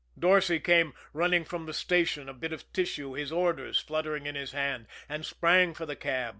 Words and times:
Dorsay 0.17 0.57
came 0.59 0.95
running 1.13 1.45
from 1.45 1.67
the 1.67 1.75
station, 1.75 2.27
a 2.27 2.33
bit 2.33 2.51
of 2.53 2.73
tissue, 2.73 3.11
his 3.13 3.31
orders, 3.31 3.77
fluttering 3.79 4.25
in 4.25 4.33
his 4.33 4.51
hand, 4.51 4.87
and 5.07 5.23
sprang 5.23 5.75
for 5.75 5.85
the 5.85 5.95
cab. 5.95 6.29